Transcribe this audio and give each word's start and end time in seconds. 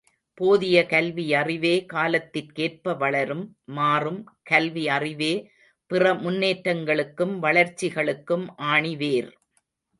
போதிய 0.37 0.77
கல்வியறிவே 0.89 1.73
காலத்திற்கேற்ப 1.93 2.95
வளரும், 2.97 3.45
மாறும், 3.71 4.19
கல்வி 4.43 4.85
அறிவே 4.89 5.33
பிற 5.91 6.13
முன்னேற்றங்களுக்கும் 6.15 7.35
வளர்ச்சிகளுக்கும் 7.39 8.47
ஆணி 8.55 8.95
வேர். 8.95 9.31